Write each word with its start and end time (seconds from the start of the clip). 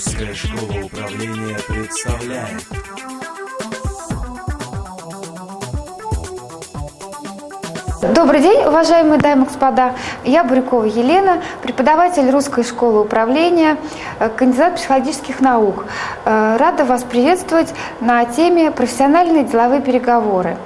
Русская 0.00 0.34
школа 0.34 0.82
управления 0.82 1.58
представляет 1.68 2.62
Добрый 8.14 8.40
день, 8.40 8.64
уважаемые 8.64 9.20
дамы 9.20 9.42
и 9.42 9.44
господа. 9.44 9.94
Я 10.24 10.42
Бурякова 10.42 10.84
Елена, 10.84 11.42
преподаватель 11.60 12.30
Русской 12.30 12.64
школы 12.64 13.02
управления, 13.02 13.76
э, 14.20 14.30
кандидат 14.30 14.76
психологических 14.76 15.40
наук. 15.40 15.84
Э, 16.24 16.56
Рада 16.56 16.86
вас 16.86 17.02
приветствовать 17.02 17.74
на 18.00 18.24
теме 18.24 18.70
«Профессиональные 18.70 19.44
деловые 19.44 19.82
переговоры». 19.82 20.56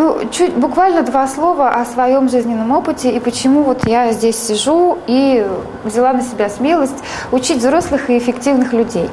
Ну, 0.00 0.18
чуть, 0.30 0.54
буквально 0.54 1.02
два 1.02 1.26
слова 1.28 1.68
о 1.68 1.84
своем 1.84 2.30
жизненном 2.30 2.72
опыте 2.72 3.10
и 3.10 3.20
почему 3.20 3.62
вот 3.64 3.86
я 3.86 4.12
здесь 4.12 4.38
сижу 4.38 4.96
и 5.06 5.46
взяла 5.84 6.14
на 6.14 6.22
себя 6.22 6.48
смелость 6.48 6.96
учить 7.32 7.58
взрослых 7.58 8.08
и 8.08 8.16
эффективных 8.16 8.72
людей. 8.72 9.10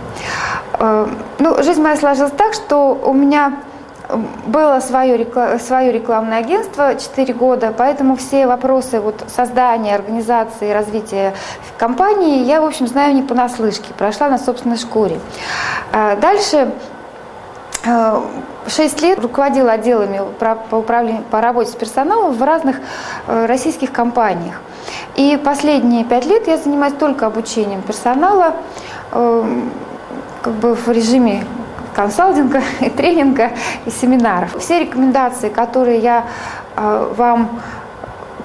Э, 0.79 1.05
ну, 1.39 1.61
жизнь 1.61 1.81
моя 1.81 1.97
сложилась 1.97 2.31
так, 2.37 2.53
что 2.53 2.97
у 3.03 3.11
меня 3.11 3.59
было 4.45 4.79
свое, 4.79 5.27
свое 5.59 5.91
рекламное 5.91 6.37
агентство 6.37 6.95
4 6.95 7.33
года, 7.33 7.73
поэтому 7.77 8.15
все 8.15 8.47
вопросы 8.47 9.01
вот 9.01 9.25
создания, 9.27 9.93
организации, 9.93 10.71
развития 10.71 11.33
компании 11.77 12.45
я, 12.45 12.61
в 12.61 12.65
общем, 12.65 12.87
знаю 12.87 13.13
не 13.13 13.23
понаслышке, 13.23 13.93
прошла 13.97 14.29
на 14.29 14.37
собственной 14.37 14.77
шкуре. 14.77 15.19
А 15.91 16.15
дальше 16.15 16.71
6 17.83 19.01
лет 19.01 19.19
руководила 19.19 19.71
отделами 19.71 20.21
по, 20.69 20.75
управлению, 20.75 21.23
по 21.23 21.41
работе 21.41 21.71
с 21.71 21.75
персоналом 21.75 22.33
в 22.33 22.43
разных 22.43 22.77
э, 23.27 23.45
российских 23.45 23.91
компаниях. 23.91 24.61
И 25.15 25.39
последние 25.43 26.03
5 26.03 26.25
лет 26.25 26.47
я 26.47 26.57
занимаюсь 26.57 26.93
только 26.93 27.25
обучением 27.25 27.81
персонала 27.81 28.53
эм, 29.11 29.71
как 30.41 30.53
бы 30.53 30.75
в 30.75 30.87
режиме 30.89 31.45
консалтинга, 31.93 32.61
и 32.81 32.89
тренинга, 32.89 33.51
и 33.85 33.89
семинаров. 33.89 34.57
Все 34.59 34.79
рекомендации, 34.79 35.49
которые 35.49 35.99
я 35.99 36.25
э, 36.75 37.13
вам 37.15 37.61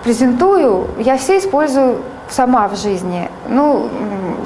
презентую, 0.05 0.89
я 0.99 1.17
все 1.17 1.39
использую 1.39 1.99
сама 2.33 2.69
в 2.69 2.77
жизни. 2.77 3.30
Ну, 3.48 3.88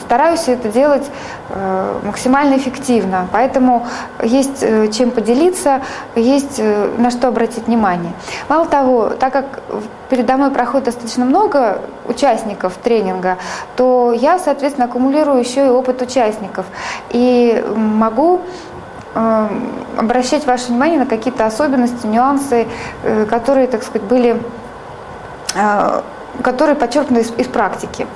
стараюсь 0.00 0.48
это 0.48 0.68
делать 0.68 1.06
э, 1.50 2.00
максимально 2.04 2.56
эффективно, 2.56 3.28
поэтому 3.32 3.86
есть 4.22 4.62
э, 4.62 4.88
чем 4.88 5.10
поделиться, 5.10 5.82
есть 6.14 6.60
на 6.98 7.10
что 7.10 7.28
обратить 7.28 7.66
внимание. 7.66 8.12
Мало 8.48 8.66
того, 8.66 9.10
так 9.10 9.32
как 9.32 9.60
передо 10.10 10.36
мной 10.36 10.50
проходит 10.50 10.86
достаточно 10.86 11.24
много 11.24 11.80
участников 12.06 12.74
тренинга, 12.82 13.38
то 13.76 14.12
я, 14.12 14.38
соответственно, 14.38 14.86
аккумулирую 14.86 15.38
еще 15.38 15.66
и 15.66 15.68
опыт 15.68 16.02
участников 16.02 16.66
и 17.10 17.64
могу 17.74 18.42
Э, 19.18 19.48
обращать 19.96 20.44
ваше 20.44 20.66
внимание 20.66 20.98
на 20.98 21.06
какие-то 21.06 21.46
особенности, 21.46 22.06
нюансы, 22.06 22.66
э, 23.02 23.24
которые, 23.24 23.66
так 23.66 23.82
сказать, 23.82 24.06
были, 24.06 24.42
э, 25.54 26.02
которые 26.42 26.76
подчеркнуты 26.76 27.22
из, 27.22 27.32
из 27.38 27.46
практики. 27.46 28.06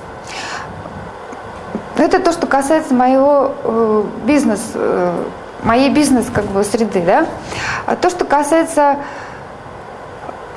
Это 1.97 2.19
то, 2.19 2.31
что 2.31 2.47
касается 2.47 2.93
моего 2.93 4.05
бизнес, 4.25 4.61
моей 5.63 5.89
бизнес 5.89 6.27
как 6.33 6.45
бы 6.45 6.63
среды, 6.63 7.03
да. 7.05 7.27
А 7.85 7.95
то, 7.95 8.09
что 8.09 8.25
касается 8.25 8.97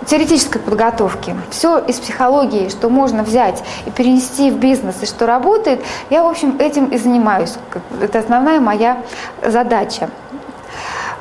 теоретической 0.06 0.60
подготовки, 0.60 1.36
все 1.50 1.78
из 1.78 1.98
психологии, 1.98 2.68
что 2.68 2.88
можно 2.88 3.22
взять 3.22 3.62
и 3.86 3.90
перенести 3.90 4.50
в 4.50 4.56
бизнес, 4.56 4.96
и 5.02 5.06
что 5.06 5.26
работает, 5.26 5.82
я, 6.10 6.22
в 6.22 6.26
общем, 6.26 6.56
этим 6.58 6.86
и 6.86 6.98
занимаюсь. 6.98 7.54
Это 8.00 8.18
основная 8.18 8.60
моя 8.60 8.98
задача. 9.42 10.10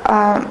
А, 0.04 0.42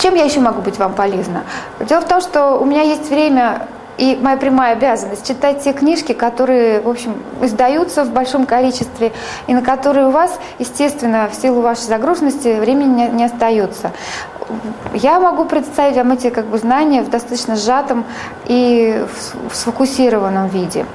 чем 0.00 0.14
я 0.14 0.24
еще 0.24 0.40
могу 0.40 0.62
быть 0.62 0.78
вам 0.78 0.94
полезна? 0.94 1.44
Дело 1.80 2.00
в 2.00 2.06
том, 2.06 2.20
что 2.20 2.56
у 2.56 2.64
меня 2.64 2.82
есть 2.82 3.08
время 3.08 3.66
и 4.00 4.16
моя 4.16 4.38
прямая 4.38 4.72
обязанность 4.72 5.28
читать 5.28 5.62
те 5.62 5.74
книжки, 5.74 6.12
которые, 6.12 6.80
в 6.80 6.88
общем, 6.88 7.22
издаются 7.42 8.02
в 8.02 8.10
большом 8.10 8.46
количестве, 8.46 9.12
и 9.46 9.52
на 9.52 9.60
которые 9.60 10.06
у 10.06 10.10
вас, 10.10 10.38
естественно, 10.58 11.28
в 11.30 11.34
силу 11.34 11.60
вашей 11.60 11.82
загруженности 11.82 12.58
времени 12.58 13.10
не, 13.12 13.24
остается. 13.24 13.92
Я 14.94 15.20
могу 15.20 15.44
представить 15.44 15.96
вам 15.96 16.12
эти 16.12 16.30
как 16.30 16.46
бы, 16.46 16.56
знания 16.56 17.02
в 17.02 17.10
достаточно 17.10 17.56
сжатом 17.56 18.06
и 18.46 19.04
в 19.50 19.54
сфокусированном 19.54 20.48
виде. 20.48 20.86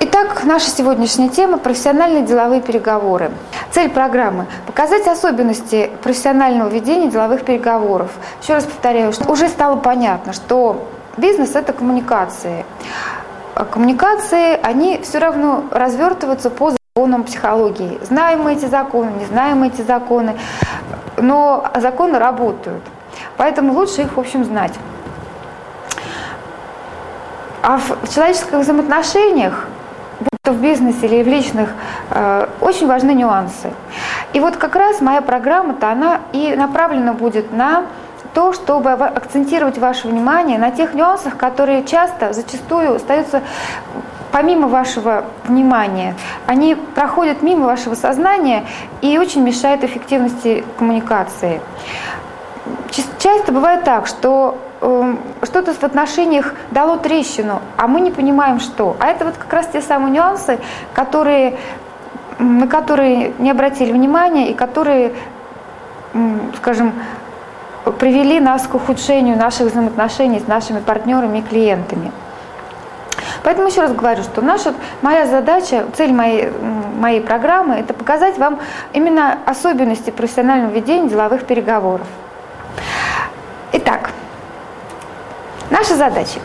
Итак, 0.00 0.42
наша 0.44 0.70
сегодняшняя 0.70 1.28
тема– 1.28 1.58
профессиональные 1.58 2.22
деловые 2.22 2.62
переговоры. 2.62 3.30
Цель 3.72 3.90
программы– 3.90 4.46
показать 4.66 5.06
особенности 5.06 5.90
профессионального 6.02 6.70
ведения 6.70 7.08
деловых 7.08 7.44
переговоров. 7.44 8.10
Еще 8.42 8.54
раз 8.54 8.64
повторяю, 8.64 9.12
что 9.12 9.30
уже 9.30 9.48
стало 9.48 9.76
понятно, 9.76 10.32
что 10.32 10.88
бизнес– 11.16 11.54
это 11.54 11.72
коммуникации. 11.72 12.64
А 13.54 13.64
коммуникации, 13.64 14.58
они 14.62 15.00
все 15.02 15.18
равно 15.18 15.64
развертываются 15.70 16.50
по 16.50 16.72
законам 16.94 17.24
психологии. 17.24 17.98
Знаем 18.02 18.42
мы 18.42 18.54
эти 18.54 18.66
законы, 18.66 19.10
не 19.18 19.24
знаем 19.26 19.58
мы 19.58 19.68
эти 19.68 19.82
законы, 19.82 20.36
но 21.16 21.64
законы 21.76 22.18
работают. 22.18 22.82
Поэтому 23.36 23.72
лучше 23.72 24.02
их, 24.02 24.16
в 24.16 24.20
общем, 24.20 24.44
знать. 24.44 24.74
А 27.62 27.78
в 27.78 28.12
человеческих 28.12 28.52
взаимоотношениях 28.52 29.66
будь 30.20 30.28
то 30.42 30.52
в 30.52 30.60
бизнесе 30.60 31.06
или 31.06 31.22
в 31.22 31.28
личных, 31.28 31.70
э, 32.10 32.46
очень 32.60 32.86
важны 32.86 33.12
нюансы. 33.12 33.70
И 34.32 34.40
вот 34.40 34.56
как 34.56 34.76
раз 34.76 35.00
моя 35.00 35.20
программа-то, 35.20 35.90
она 35.90 36.20
и 36.32 36.54
направлена 36.56 37.12
будет 37.12 37.52
на 37.52 37.84
то, 38.36 38.52
чтобы 38.52 38.92
акцентировать 38.92 39.78
ваше 39.78 40.08
внимание 40.08 40.58
на 40.58 40.70
тех 40.70 40.94
нюансах, 40.94 41.36
которые 41.36 41.84
часто, 41.84 42.32
зачастую 42.32 42.94
остаются 42.94 43.42
помимо 44.30 44.68
вашего 44.68 45.24
внимания. 45.44 46.14
Они 46.46 46.74
проходят 46.74 47.42
мимо 47.42 47.64
вашего 47.64 47.94
сознания 47.94 48.66
и 49.00 49.18
очень 49.18 49.42
мешают 49.42 49.82
эффективности 49.82 50.64
коммуникации. 50.78 51.60
Часто 53.18 53.52
бывает 53.52 53.84
так, 53.84 54.06
что 54.06 54.58
Эм, 54.82 55.18
что-то 55.42 55.72
в 55.72 55.82
отношениях 55.82 56.54
дало 56.70 56.98
трещину, 56.98 57.62
а 57.78 57.88
мы 57.88 58.00
не 58.00 58.10
понимаем, 58.10 58.60
что. 58.60 58.94
А 59.00 59.06
это 59.06 59.24
вот 59.24 59.34
как 59.36 59.50
раз 59.50 59.68
те 59.72 59.80
самые 59.80 60.12
нюансы, 60.12 60.58
которые, 60.92 61.56
на 62.38 62.66
которые 62.66 63.32
не 63.38 63.50
обратили 63.50 63.90
внимания 63.90 64.50
и 64.50 64.54
которые, 64.54 65.14
скажем, 66.58 66.92
привели 67.92 68.40
нас 68.40 68.66
к 68.66 68.74
ухудшению 68.74 69.36
наших 69.36 69.70
взаимоотношений 69.70 70.40
с 70.40 70.46
нашими 70.46 70.80
партнерами 70.80 71.38
и 71.38 71.42
клиентами. 71.42 72.12
Поэтому 73.42 73.68
еще 73.68 73.82
раз 73.82 73.92
говорю, 73.92 74.22
что 74.22 74.42
наша, 74.42 74.74
моя 75.02 75.26
задача, 75.26 75.86
цель 75.96 76.12
моей, 76.12 76.50
моей 76.98 77.20
программы– 77.20 77.74
это 77.76 77.94
показать 77.94 78.38
вам 78.38 78.58
именно 78.92 79.38
особенности 79.46 80.10
профессионального 80.10 80.72
ведения 80.72 81.08
деловых 81.08 81.44
переговоров. 81.44 82.06
Итак, 83.72 84.10
Наши 85.70 85.96
задачи, 85.96 86.40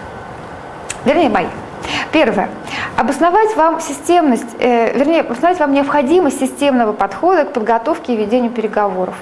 вернее 1.06 1.30
мои. 1.30 1.46
Первое. 2.12 2.50
Обосновать 2.98 3.56
вам 3.56 3.80
системность, 3.80 4.56
э, 4.60 4.98
вернее, 4.98 5.22
обосновать 5.22 5.60
вам 5.60 5.74
необходимость 5.74 6.40
системного 6.40 6.92
подхода 6.92 7.46
к 7.46 7.54
подготовке 7.54 8.14
и 8.14 8.18
ведению 8.18 8.52
переговоров. 8.52 9.16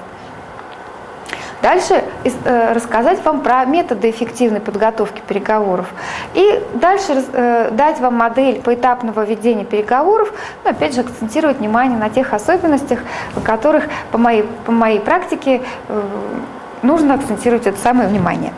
Дальше 1.62 2.04
э, 2.24 2.74
рассказать 2.74 3.24
вам 3.26 3.42
про 3.42 3.66
методы 3.66 4.10
эффективной 4.10 4.62
подготовки 4.62 5.22
переговоров. 5.28 5.88
И 6.34 6.64
дальше 6.76 7.24
э, 7.34 7.70
дать 7.72 8.00
вам 8.00 8.16
модель 8.16 8.62
поэтапного 8.62 9.26
ведения 9.26 9.66
переговоров, 9.66 10.32
но 10.64 10.72
опять 10.72 10.96
же 10.96 11.02
акцентировать 11.02 11.58
внимание 11.58 11.98
на 11.98 12.10
тех 12.10 12.34
особенностях, 12.34 13.00
на 13.36 13.42
которых 13.42 13.86
по 14.12 14.18
моей, 14.18 14.44
по 14.66 14.72
моей 14.72 15.02
практике 15.02 15.62
э, 15.90 16.02
нужно 16.82 17.16
акцентировать 17.16 17.68
это 17.68 17.78
самое 17.78 18.08
внимание. 18.08 18.54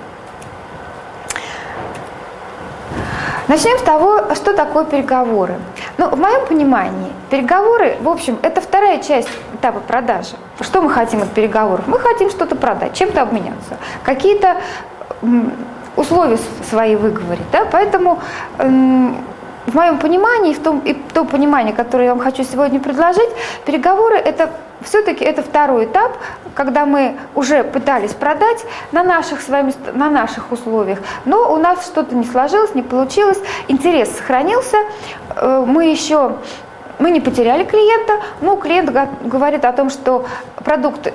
Начнем 3.48 3.78
с 3.80 3.82
того, 3.82 4.34
что 4.36 4.54
такое 4.54 4.86
переговоры. 4.86 5.56
Ну, 5.98 6.10
в 6.10 6.18
моем 6.18 6.46
понимании, 6.48 7.12
переговоры, 7.30 7.98
в 8.02 8.08
общем, 8.08 8.40
это 8.42 8.62
вторая 8.62 9.02
часть 9.02 9.30
этапа 9.54 9.80
продажи. 9.80 10.36
Что 10.60 10.82
мы 10.82 10.90
хотим 10.90 11.22
от 11.22 11.30
переговоров? 11.32 11.86
Мы 11.88 12.00
хотим 12.00 12.30
что-то 12.30 12.56
продать, 12.56 12.94
чем-то 12.94 13.22
обменяться, 13.22 13.78
какие-то 14.04 14.58
условия 15.96 16.40
свои 16.70 16.96
выговорить. 16.96 17.50
Да? 17.52 17.66
Поэтому 17.72 18.20
в 19.68 19.76
моем 19.76 19.98
понимании, 20.00 20.54
в 20.54 20.60
том, 20.60 20.80
и 20.80 20.94
то 20.94 21.26
понимание, 21.26 21.74
которое 21.74 22.06
я 22.06 22.16
вам 22.16 22.24
хочу 22.24 22.44
сегодня 22.44 22.80
предложить, 22.80 23.30
переговоры– 23.66 24.16
это 24.18 24.50
все-таки 24.84 25.24
это 25.24 25.44
второй 25.44 25.86
этап, 25.86 26.18
когда 26.56 26.86
мы 26.86 27.16
уже 27.36 27.64
пытались 27.64 28.14
продать 28.14 28.66
на 28.92 29.04
наших, 29.04 29.42
с 29.42 29.48
на 29.94 30.10
наших 30.10 30.52
условиях, 30.52 31.00
но 31.26 31.54
у 31.54 31.58
нас 31.58 31.86
что-то 31.86 32.16
не 32.16 32.26
сложилось, 32.26 32.74
не 32.74 32.82
получилось, 32.82 33.40
интерес 33.68 34.10
сохранился, 34.18 34.78
э, 35.36 35.64
мы 35.68 35.86
еще 35.86 36.34
мы 37.00 37.10
не 37.10 37.20
потеряли 37.20 37.64
клиента, 37.64 38.20
но 38.42 38.56
клиент 38.58 38.92
говорит 39.24 39.66
о 39.66 39.72
том, 39.72 39.90
что 39.90 40.26
продукт 40.64 41.12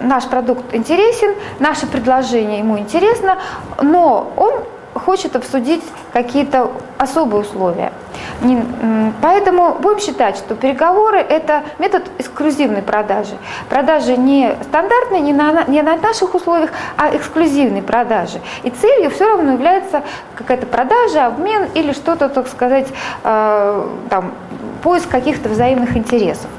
наш 0.00 0.24
продукт 0.26 0.74
интересен, 0.74 1.34
наше 1.58 1.86
предложение 1.86 2.58
ему 2.58 2.78
интересно, 2.78 3.38
но 3.80 4.32
он 4.36 4.52
хочет 4.94 5.36
обсудить 5.36 5.82
какие-то 6.12 6.70
особые 6.98 7.42
условия. 7.42 7.92
Поэтому 9.22 9.74
будем 9.74 10.00
считать, 10.00 10.36
что 10.36 10.54
переговоры– 10.54 11.18
это 11.28 11.62
метод 11.78 12.04
эксклюзивной 12.18 12.82
продажи. 12.82 13.36
Продажи 13.68 14.16
не 14.16 14.54
стандартные, 14.62 15.20
не 15.20 15.32
на, 15.32 15.64
не 15.64 15.82
на 15.82 15.96
наших 15.96 16.34
условиях, 16.34 16.70
а 16.96 17.14
эксклюзивной 17.14 17.82
продажи. 17.82 18.40
И 18.62 18.70
целью 18.70 19.10
все 19.10 19.26
равно 19.26 19.52
является 19.52 20.02
какая-то 20.34 20.66
продажа, 20.66 21.26
обмен 21.26 21.68
или 21.74 21.92
что-то, 21.92 22.28
так 22.28 22.48
сказать, 22.48 22.88
э, 23.24 23.88
там, 24.08 24.32
поиск 24.82 25.08
каких-то 25.08 25.48
взаимных 25.48 25.96
интересов. 25.96 26.50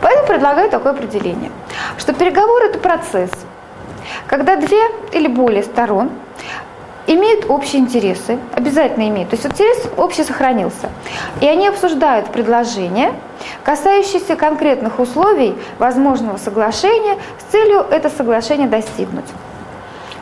Поэтому 0.00 0.26
предлагаю 0.26 0.70
такое 0.70 0.92
определение, 0.92 1.50
что 1.96 2.12
переговоры– 2.12 2.66
это 2.68 2.78
процесс, 2.78 3.30
когда 4.26 4.56
две 4.56 4.82
или 5.12 5.28
более 5.28 5.62
сторон 5.62 6.10
имеют 7.06 7.48
общие 7.48 7.80
интересы, 7.82 8.38
обязательно 8.54 9.08
имеют, 9.08 9.30
то 9.30 9.36
есть 9.36 9.46
интерес 9.46 9.88
общий 9.96 10.24
сохранился, 10.24 10.90
и 11.40 11.46
они 11.46 11.68
обсуждают 11.68 12.30
предложения, 12.30 13.12
касающиеся 13.64 14.36
конкретных 14.36 14.98
условий 14.98 15.54
возможного 15.78 16.36
соглашения 16.36 17.16
с 17.38 17.52
целью 17.52 17.80
это 17.90 18.08
соглашение 18.10 18.68
достигнуть. 18.68 19.26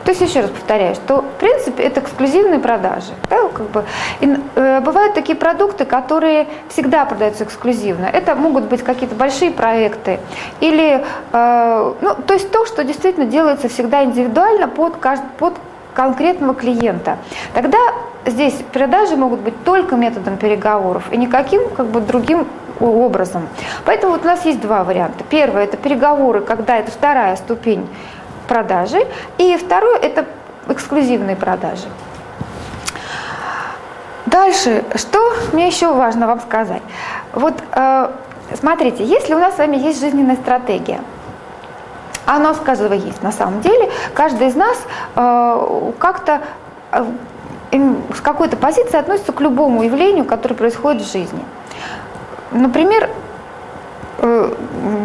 То 0.03 0.09
есть 0.09 0.21
еще 0.21 0.41
раз 0.41 0.49
повторяю, 0.49 0.95
что 0.95 1.21
в 1.21 1.39
принципе 1.39 1.83
это 1.83 1.99
эксклюзивные 1.99 2.59
продажи. 2.59 3.11
Да, 3.29 3.47
как 3.49 3.69
бы. 3.69 3.85
И, 4.19 4.35
э, 4.55 4.81
бывают 4.81 5.13
такие 5.13 5.37
продукты, 5.37 5.85
которые 5.85 6.47
всегда 6.69 7.05
продаются 7.05 7.43
эксклюзивно. 7.43 8.05
Это 8.05 8.35
могут 8.35 8.63
быть 8.65 8.83
какие-то 8.83 9.15
большие 9.15 9.51
проекты 9.51 10.19
или, 10.59 11.05
э, 11.33 11.93
ну, 12.01 12.15
то 12.15 12.33
есть 12.33 12.49
то, 12.51 12.65
что 12.65 12.83
действительно 12.83 13.27
делается 13.27 13.69
всегда 13.69 14.03
индивидуально 14.03 14.67
под, 14.67 14.95
под 15.37 15.53
конкретного 15.93 16.53
клиента. 16.53 17.17
Тогда 17.53 17.77
здесь 18.25 18.55
продажи 18.71 19.15
могут 19.15 19.41
быть 19.41 19.63
только 19.63 19.95
методом 19.95 20.37
переговоров 20.37 21.03
и 21.11 21.17
никаким 21.17 21.69
как 21.69 21.87
бы 21.87 22.01
другим 22.01 22.47
образом. 22.79 23.47
Поэтому 23.85 24.13
вот 24.13 24.23
у 24.23 24.27
нас 24.27 24.45
есть 24.45 24.59
два 24.61 24.83
варианта. 24.83 25.23
Первое– 25.29 25.63
это 25.65 25.77
переговоры, 25.77 26.41
когда 26.41 26.77
это 26.77 26.91
вторая 26.91 27.35
ступень 27.35 27.87
продажи. 28.47 29.05
И 29.37 29.57
второе– 29.57 29.97
это 30.01 30.25
эксклюзивные 30.67 31.35
продажи. 31.35 31.87
Дальше, 34.25 34.83
что 34.95 35.33
мне 35.51 35.67
еще 35.67 35.93
важно 35.93 36.27
вам 36.27 36.39
сказать? 36.39 36.81
Вот 37.33 37.55
э, 37.71 38.11
смотрите, 38.53 39.03
если 39.03 39.33
у 39.33 39.39
нас 39.39 39.55
с 39.55 39.57
вами 39.57 39.77
есть 39.77 39.99
жизненная 39.99 40.37
стратегия, 40.37 41.01
у 42.27 42.63
каждого 42.63 42.93
есть 42.93 43.21
на 43.23 43.31
самом 43.31 43.61
деле, 43.61 43.89
каждый 44.13 44.47
из 44.47 44.55
нас 44.55 44.77
э, 45.15 45.91
как-то 45.99 46.41
э, 46.91 47.05
с 48.15 48.21
какой-то 48.21 48.57
позиции 48.57 48.97
относится 48.97 49.31
к 49.31 49.41
любому 49.41 49.83
явлению, 49.83 50.25
которое 50.25 50.55
происходит 50.55 51.03
в 51.03 51.11
жизни. 51.11 51.43
Например, 52.51 53.09
э, 54.19 54.53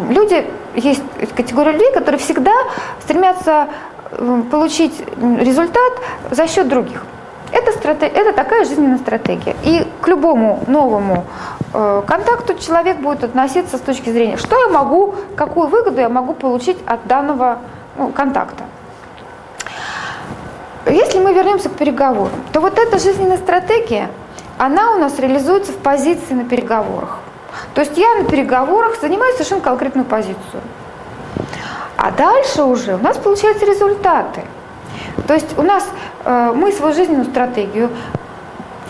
люди 0.09 0.45
есть 0.75 1.03
категория 1.35 1.71
людей, 1.71 1.91
которые 1.93 2.19
всегда 2.19 2.53
стремятся 3.01 3.67
э, 4.11 4.41
получить 4.51 4.93
результат 5.39 5.93
за 6.31 6.47
счет 6.47 6.67
других. 6.67 7.05
Это, 7.51 7.71
стратег... 7.71 8.15
это 8.15 8.33
такая 8.33 8.65
жизненная 8.65 8.97
стратегия. 8.97 9.55
И 9.63 9.87
к 10.01 10.07
любому 10.07 10.63
новому 10.67 11.25
э, 11.73 12.03
контакту 12.07 12.55
человек 12.55 12.97
будет 12.97 13.23
относиться 13.23 13.77
с 13.77 13.81
точки 13.81 14.09
зрения, 14.09 14.37
что 14.37 14.57
я 14.57 14.69
могу, 14.69 15.15
какую 15.35 15.67
выгоду 15.67 15.99
я 16.01 16.09
могу 16.09 16.33
получить 16.33 16.77
от 16.85 17.05
данного 17.07 17.59
ну, 17.97 18.09
контакта. 18.09 18.63
Если 20.85 21.19
мы 21.19 21.33
вернемся 21.33 21.69
к 21.69 21.73
переговорам, 21.73 22.31
то 22.53 22.61
вот 22.61 22.77
эта 22.79 22.97
жизненная 22.97 23.37
стратегия, 23.37 24.09
она 24.57 24.95
у 24.95 24.99
нас 24.99 25.19
реализуется 25.19 25.71
в 25.71 25.77
позиции 25.77 26.33
на 26.33 26.45
переговорах. 26.45 27.19
То 27.73 27.81
есть 27.81 27.97
я 27.97 28.15
на 28.15 28.23
переговорах 28.23 28.99
занимаю 29.01 29.33
совершенно 29.33 29.61
конкретную 29.61 30.05
позицию. 30.05 30.61
А 31.97 32.11
дальше 32.11 32.63
уже 32.63 32.95
у 32.95 32.99
нас 32.99 33.17
получаются 33.17 33.65
результаты. 33.65 34.41
То 35.27 35.33
есть 35.33 35.57
у 35.57 35.61
нас 35.63 35.85
э, 36.23 36.53
мы 36.55 36.71
свою 36.71 36.93
жизненную 36.93 37.25
стратегию 37.25 37.89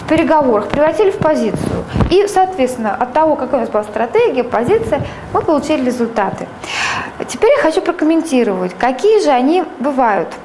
переговорах 0.08 0.68
превратили 0.68 1.12
в 1.12 1.18
позицию. 1.18 1.86
И, 2.10 2.26
соответственно, 2.28 2.96
от 2.96 3.14
того, 3.14 3.36
какая 3.36 3.58
у 3.58 3.60
нас 3.62 3.70
была 3.70 3.84
стратегия, 3.84 4.44
позиция, 4.44 5.02
мы 5.34 5.42
получили 5.42 5.86
результаты. 5.86 6.48
Теперь 7.28 7.52
я 7.58 7.62
хочу 7.62 7.82
прокомментировать, 7.82 8.74
какие 8.78 9.22
же 9.24 9.30
они 9.30 9.64
бывают– 9.80 10.30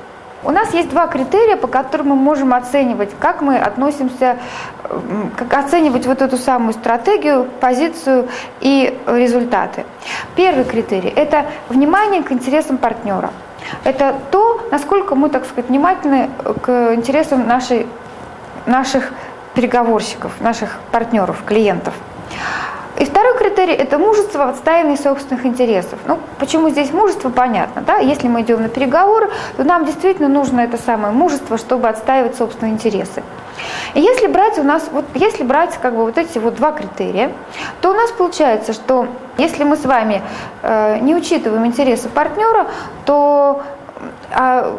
у 0.44 0.50
нас 0.50 0.74
есть 0.74 0.88
два 0.90 1.06
критерия, 1.06 1.56
по 1.56 1.68
которым 1.68 2.08
мы 2.08 2.16
можем 2.16 2.52
оценивать, 2.52 3.10
как 3.20 3.42
мы 3.42 3.58
относимся, 3.58 4.38
как 5.36 5.54
оценивать 5.54 6.06
вот 6.06 6.20
эту 6.20 6.36
самую 6.36 6.72
стратегию, 6.72 7.48
позицию 7.60 8.28
и 8.60 8.98
результаты. 9.06 9.84
Первый 10.34 10.64
критерий– 10.64 11.10
это 11.16 11.46
внимание 11.68 12.24
к 12.24 12.32
интересам 12.32 12.78
партнера. 12.78 13.30
Это 13.84 14.16
то, 14.32 14.60
насколько 14.72 15.14
мы, 15.14 15.28
так 15.28 15.44
сказать, 15.44 15.68
внимательны 15.68 16.28
к 16.62 16.94
интересам 16.94 17.46
нашей, 17.46 17.86
наших 18.66 19.12
переговорщиков, 19.54 20.32
наших 20.40 20.78
партнеров, 20.90 21.42
клиентов. 21.44 21.94
И 22.98 23.04
второй 23.04 23.36
критерий– 23.38 23.72
это 23.78 23.98
мужество 23.98 24.46
в 24.46 24.50
отстаивании 24.50 24.96
собственных 24.96 25.46
интересов. 25.46 25.98
Ну, 26.06 26.20
почему 26.38 26.68
здесь 26.68 26.92
мужество, 26.92 27.30
понятно. 27.30 27.82
Да? 27.82 27.96
Если 27.96 28.28
мы 28.28 28.42
идем 28.42 28.62
на 28.62 28.68
переговоры, 28.68 29.30
то 29.56 29.64
нам 29.64 29.86
действительно 29.86 30.28
нужно 30.28 30.60
это 30.60 30.76
самое 30.76 31.12
мужество, 31.12 31.58
чтобы 31.58 31.88
отстаивать 31.88 32.36
собственные 32.36 32.74
интересы. 32.74 33.22
И 33.94 34.00
если 34.00 34.26
брать 34.26 34.58
у 34.58 34.62
нас, 34.62 34.88
вот 34.92 35.04
если 35.14 35.42
брать 35.42 35.78
как 35.80 35.96
бы 35.96 36.04
вот 36.04 36.18
эти 36.18 36.38
вот 36.38 36.54
два 36.56 36.72
критерия, 36.72 37.32
то 37.80 37.90
у 37.90 37.94
нас 37.94 38.10
получается, 38.12 38.72
что 38.72 39.08
если 39.38 39.64
мы 39.64 39.76
с 39.76 39.84
вами 39.84 40.22
э, 40.62 40.98
не 41.00 41.14
учитываем 41.14 41.66
интересы 41.66 42.08
партнера, 42.08 42.68
то 43.04 43.62
э, 44.30 44.76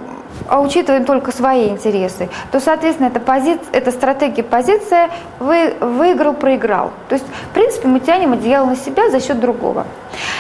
а 0.54 0.62
учитываем 0.62 1.04
только 1.04 1.32
свои 1.32 1.70
интересы, 1.70 2.30
то, 2.52 2.60
соответственно, 2.60 3.08
эта, 3.08 3.20
позиция, 3.20 3.66
эта 3.72 3.90
стратегия 3.90 4.44
позиция 4.44 5.10
вы, 5.40 5.74
выиграл, 5.80 6.36
проиграл. 6.36 6.92
То 7.10 7.16
есть, 7.16 7.26
в 7.26 7.54
принципе, 7.56 7.88
мы 7.88 8.00
тянем 8.00 8.34
одеяло 8.34 8.68
на 8.68 8.76
себя 8.76 9.10
за 9.10 9.20
счет 9.20 9.40
другого. 9.40 9.88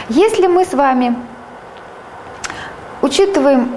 Если 0.10 0.46
мы 0.46 0.65
с 0.65 0.74
вами 0.75 1.15
учитываем 3.01 3.75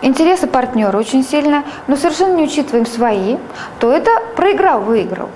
интересы 0.00 0.46
партнера 0.46 0.96
очень 0.96 1.22
сильно, 1.22 1.64
но 1.86 1.96
совершенно 1.96 2.36
не 2.36 2.44
учитываем 2.44 2.86
свои, 2.86 3.36
то 3.78 3.92
это 3.92 4.10
проиграл, 4.36 4.80
выиграл. 4.80 5.28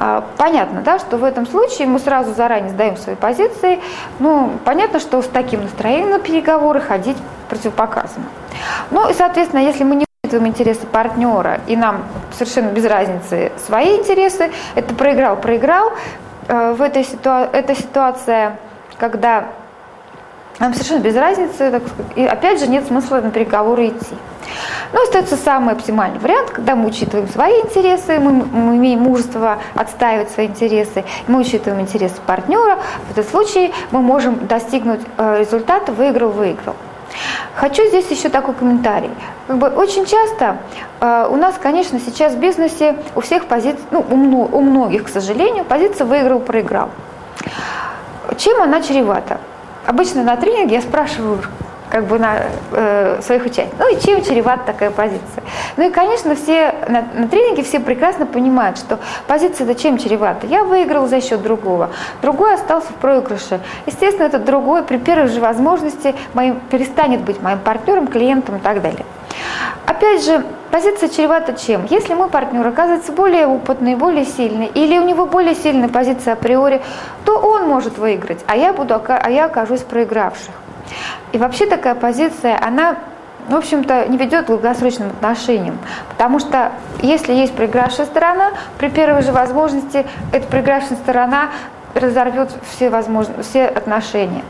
А, 0.00 0.24
понятно, 0.36 0.80
да, 0.80 0.98
что 0.98 1.16
в 1.16 1.22
этом 1.22 1.46
случае 1.46 1.86
мы 1.86 2.00
сразу 2.00 2.34
заранее 2.34 2.70
сдаем 2.70 2.96
свои 2.96 3.14
позиции. 3.14 3.78
Ну, 4.18 4.50
понятно, 4.64 4.98
что 4.98 5.22
с 5.22 5.26
таким 5.26 5.62
настроением 5.62 6.10
на 6.10 6.18
переговоры 6.18 6.80
ходить 6.80 7.16
противопоказано. 7.50 8.26
Ну 8.90 9.10
и, 9.10 9.12
соответственно, 9.12 9.60
если 9.60 9.84
мы 9.84 9.96
не 9.96 10.06
учитываем 10.24 10.48
интересы 10.48 10.86
партнера, 10.86 11.60
и 11.66 11.76
нам 11.76 12.04
совершенно 12.32 12.70
без 12.70 12.86
разницы 12.86 13.52
свои 13.66 13.96
интересы, 13.96 14.50
это 14.74 14.94
проиграл, 14.94 15.36
проиграл. 15.36 15.92
Э, 16.48 16.72
в 16.72 16.80
этой 16.80 17.04
ситуа 17.04 17.48
эта 17.52 17.74
ситуация, 17.74 18.58
когда 18.96 19.48
нам 20.60 20.72
совершенно 20.74 21.00
без 21.00 21.16
разницы, 21.16 21.70
так 21.70 21.82
сказать, 21.86 22.12
и 22.16 22.24
опять 22.24 22.60
же 22.60 22.66
нет 22.68 22.86
смысла 22.86 23.20
на 23.20 23.30
переговоры 23.30 23.88
идти. 23.88 24.14
Но 24.92 25.02
остается 25.02 25.36
самый 25.36 25.74
оптимальный 25.74 26.18
вариант, 26.18 26.50
когда 26.50 26.76
мы 26.76 26.88
учитываем 26.88 27.28
свои 27.28 27.54
интересы, 27.60 28.18
мы, 28.18 28.32
мы 28.32 28.76
имеем 28.76 29.00
мужество 29.00 29.58
отстаивать 29.74 30.30
свои 30.30 30.46
интересы, 30.46 31.04
мы 31.28 31.40
учитываем 31.40 31.80
интересы 31.80 32.16
партнера. 32.26 32.78
В 33.08 33.12
этом 33.12 33.24
случае 33.24 33.72
мы 33.90 34.02
можем 34.02 34.46
достигнуть 34.46 35.00
э, 35.16 35.38
результата 35.38 35.92
выиграл-выиграл. 35.92 36.76
Хочу 37.54 37.86
здесь 37.86 38.10
еще 38.10 38.28
такой 38.28 38.54
комментарий. 38.54 39.10
Как 39.46 39.58
бы 39.58 39.68
очень 39.68 40.06
часто 40.06 40.58
э, 41.00 41.28
у 41.30 41.36
нас, 41.36 41.56
конечно, 41.60 41.98
сейчас 41.98 42.34
в 42.34 42.38
бизнесе 42.38 42.96
у 43.14 43.20
всех 43.20 43.46
позиций, 43.46 43.82
ну, 43.90 44.04
у, 44.08 44.56
у 44.56 44.60
многих, 44.60 45.04
к 45.04 45.08
сожалению, 45.08 45.64
позиция 45.64 46.06
выиграл-проиграл. 46.06 46.88
Чем 48.38 48.62
она 48.62 48.80
чревата? 48.80 49.38
Обычно 49.86 50.22
на 50.22 50.36
тренинге 50.36 50.76
я 50.76 50.82
спрашиваю 50.82 51.40
как 51.90 52.06
бы 52.06 52.18
на 52.18 52.42
э, 52.72 53.20
своих 53.22 53.44
участников. 53.44 53.78
Ну 53.78 53.94
и 53.94 54.00
чем 54.00 54.22
чревата 54.22 54.62
такая 54.66 54.90
позиция? 54.90 55.42
Ну 55.76 55.88
и, 55.88 55.90
конечно, 55.90 56.34
все 56.34 56.74
на, 56.88 57.04
на 57.14 57.28
тренинге 57.28 57.62
все 57.62 57.80
прекрасно 57.80 58.26
понимают, 58.26 58.78
что 58.78 58.98
позиция 59.26 59.68
это 59.68 59.80
чем 59.80 59.98
чревата. 59.98 60.46
Я 60.46 60.64
выиграл 60.64 61.06
за 61.08 61.20
счет 61.20 61.42
другого, 61.42 61.90
другой 62.22 62.54
остался 62.54 62.88
в 62.88 62.94
проигрыше. 62.94 63.60
Естественно, 63.86 64.26
этот 64.26 64.44
другой 64.44 64.82
при 64.82 64.98
первой 64.98 65.28
же 65.28 65.40
возможности 65.40 66.14
моим, 66.32 66.60
перестанет 66.70 67.22
быть 67.22 67.42
моим 67.42 67.58
партнером, 67.58 68.06
клиентом 68.06 68.56
и 68.56 68.60
так 68.60 68.80
далее. 68.82 69.04
Опять 69.86 70.24
же, 70.24 70.44
позиция 70.70 71.08
чревата 71.08 71.52
чем? 71.54 71.86
Если 71.90 72.14
мой 72.14 72.28
партнер 72.28 72.66
оказывается 72.66 73.12
более 73.12 73.46
опытный, 73.46 73.96
более 73.96 74.24
сильный, 74.24 74.66
или 74.66 74.98
у 74.98 75.02
него 75.02 75.26
более 75.26 75.54
сильная 75.54 75.88
позиция 75.88 76.34
априори, 76.34 76.80
то 77.24 77.36
он 77.36 77.66
может 77.66 77.98
выиграть, 77.98 78.40
а 78.46 78.56
я, 78.56 78.72
буду, 78.72 78.94
а 78.94 79.30
я 79.30 79.46
окажусь 79.46 79.80
проигравших. 79.80 80.54
И 81.32 81.38
вообще 81.38 81.66
такая 81.66 81.94
позиция, 81.94 82.58
она 82.60 82.96
в 83.48 83.56
общем-то, 83.56 84.06
не 84.06 84.16
ведет 84.16 84.44
к 84.44 84.48
долгосрочным 84.48 85.08
отношениям. 85.08 85.78
Потому 86.10 86.38
что 86.38 86.70
если 87.02 87.32
есть 87.32 87.54
проигравшая 87.54 88.06
сторона, 88.06 88.52
при 88.78 88.88
первой 88.88 89.22
же 89.22 89.32
возможности 89.32 90.06
эта 90.32 90.46
проигравшая 90.46 90.96
сторона 90.98 91.50
разорвет 91.94 92.50
все, 92.70 92.90
возможно, 92.90 93.42
все 93.42 93.66
отношения. 93.66 94.44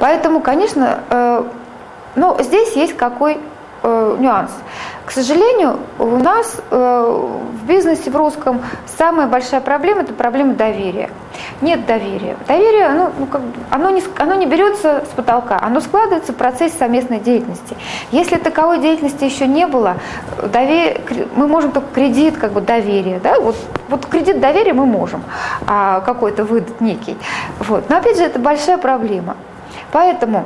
Поэтому, 0.00 0.40
конечно, 0.40 1.00
э, 1.08 1.44
но 2.16 2.36
здесь 2.42 2.74
есть 2.74 2.96
какой 2.96 3.38
э, 3.82 4.16
нюанс. 4.18 4.50
К 5.06 5.10
сожалению, 5.10 5.78
у 5.98 6.16
нас 6.16 6.56
э, 6.70 7.28
в 7.52 7.66
бизнесе 7.66 8.10
в 8.10 8.16
русском 8.16 8.62
самая 8.98 9.28
большая 9.28 9.60
проблема– 9.60 10.00
это 10.02 10.12
проблема 10.12 10.54
доверия. 10.54 11.10
Нет 11.64 11.86
доверия. 11.86 12.36
Доверие, 12.46 12.84
оно, 12.84 13.10
ну, 13.18 13.24
как, 13.24 13.40
оно, 13.70 13.88
не, 13.88 14.02
оно 14.18 14.34
не 14.34 14.44
берется 14.44 15.02
с 15.10 15.16
потолка, 15.16 15.58
оно 15.62 15.80
складывается 15.80 16.34
в 16.34 16.36
процессе 16.36 16.76
совместной 16.78 17.20
деятельности. 17.20 17.74
Если 18.10 18.36
таковой 18.36 18.80
деятельности 18.80 19.24
еще 19.24 19.46
не 19.46 19.66
было, 19.66 19.96
доверие, 20.42 21.00
мы 21.34 21.48
можем 21.48 21.72
только 21.72 21.88
кредит 21.94 22.36
как 22.36 22.52
бы 22.52 22.60
доверия. 22.60 23.18
Да? 23.18 23.40
Вот, 23.40 23.56
вот 23.88 24.04
кредит 24.04 24.40
доверия 24.40 24.74
мы 24.74 24.84
можем 24.84 25.24
а, 25.66 26.02
какой-то 26.02 26.44
выдать 26.44 26.82
некий. 26.82 27.16
Вот. 27.60 27.88
Но 27.88 27.96
опять 27.96 28.18
же, 28.18 28.24
это 28.24 28.38
большая 28.38 28.76
проблема. 28.76 29.34
Поэтому 29.90 30.44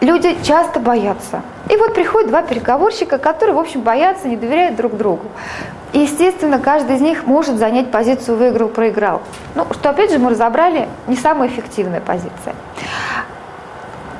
люди 0.00 0.38
часто 0.42 0.80
боятся. 0.80 1.42
И 1.68 1.76
вот 1.76 1.92
приходят 1.92 2.30
два 2.30 2.40
переговорщика, 2.40 3.18
которые, 3.18 3.54
в 3.54 3.58
общем, 3.58 3.82
боятся, 3.82 4.26
не 4.26 4.38
доверяют 4.38 4.76
друг 4.76 4.96
другу. 4.96 5.26
И, 5.92 5.98
естественно, 6.00 6.58
каждый 6.58 6.96
из 6.96 7.00
них 7.00 7.26
может 7.26 7.56
занять 7.56 7.90
позицию 7.90 8.36
выиграл-проиграл. 8.36 9.22
Ну, 9.54 9.66
что, 9.72 9.90
опять 9.90 10.12
же, 10.12 10.18
мы 10.18 10.30
разобрали, 10.30 10.88
не 11.08 11.16
самая 11.16 11.48
эффективная 11.48 12.00
позиция. 12.00 12.54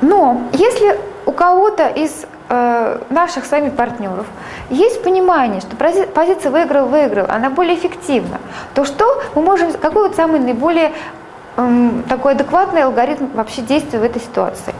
Но 0.01 0.41
если 0.51 0.99
у 1.25 1.31
кого-то 1.31 1.87
из 1.87 2.25
э, 2.49 2.99
наших 3.09 3.45
с 3.45 3.51
вами 3.51 3.69
партнеров 3.69 4.25
есть 4.69 5.03
понимание, 5.03 5.61
что 5.61 5.75
позиция 5.75 6.51
выиграл-выиграл, 6.51 7.27
она 7.29 7.49
более 7.49 7.75
эффективна, 7.75 8.39
то 8.73 8.83
что 8.83 9.21
мы 9.35 9.41
можем, 9.41 9.71
какой 9.73 10.07
вот 10.07 10.15
самый 10.15 10.39
наиболее 10.39 10.91
э, 11.55 11.89
такой 12.09 12.33
адекватный 12.33 12.83
алгоритм 12.83 13.27
вообще 13.33 13.61
действия 13.61 13.99
в 13.99 14.03
этой 14.03 14.21
ситуации? 14.21 14.73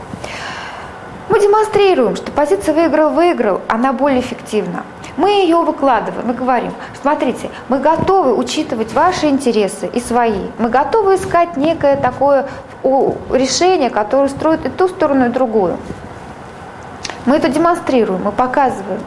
Мы 1.28 1.40
демонстрируем, 1.40 2.16
что 2.16 2.30
позиция 2.32 2.74
выиграл-выиграл, 2.74 3.62
она 3.68 3.92
более 3.92 4.20
эффективна. 4.20 4.82
Мы 5.16 5.30
ее 5.42 5.58
выкладываем, 5.58 6.26
мы 6.26 6.34
говорим, 6.34 6.72
смотрите, 7.00 7.50
мы 7.68 7.78
готовы 7.80 8.34
учитывать 8.34 8.94
ваши 8.94 9.26
интересы 9.26 9.86
и 9.86 10.00
свои. 10.00 10.46
Мы 10.58 10.70
готовы 10.70 11.16
искать 11.16 11.56
некое 11.56 11.96
такое 11.96 12.46
решение, 12.82 13.90
которое 13.90 14.28
строит 14.28 14.64
и 14.64 14.70
ту 14.70 14.88
сторону, 14.88 15.26
и 15.26 15.28
другую. 15.28 15.76
Мы 17.26 17.36
это 17.36 17.48
демонстрируем, 17.48 18.22
мы 18.24 18.32
показываем. 18.32 19.00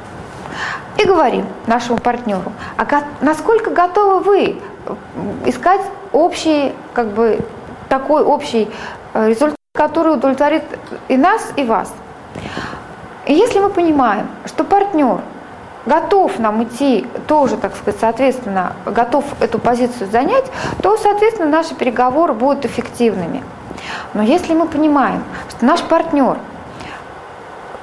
И 0.98 1.06
говорим 1.06 1.46
нашему 1.68 1.98
партнеру, 1.98 2.54
а 2.78 2.86
насколько 3.20 3.72
готовы 3.72 4.20
вы 4.22 4.62
искать 5.46 5.82
общий, 6.14 6.74
как 6.94 7.08
бы, 7.10 7.40
такой 7.90 8.24
общий 8.24 8.70
э, 9.14 9.30
результат, 9.30 9.58
который 9.74 10.14
удовлетворит 10.14 10.64
и 11.10 11.18
нас, 11.18 11.52
и 11.58 11.64
вас. 11.64 11.94
И 13.26 13.34
если 13.34 13.60
мы 13.60 13.70
понимаем, 13.70 14.28
что 14.46 14.64
партнер 14.64 15.20
готов 15.86 16.40
нам 16.40 16.64
идти 16.64 17.06
тоже, 17.28 17.58
так 17.58 17.76
сказать, 17.76 18.00
соответственно, 18.00 18.74
готов 18.86 19.26
эту 19.40 19.60
позицию 19.60 20.10
занять, 20.10 20.46
то, 20.82 20.98
соответственно, 20.98 21.50
наши 21.50 21.76
переговоры 21.76 22.34
будут 22.34 22.66
эффективными. 22.66 23.44
Но 24.14 24.24
если 24.24 24.54
мы 24.54 24.68
понимаем, 24.68 25.24
что 25.50 25.66
наш 25.66 25.82
партнер– 25.82 26.38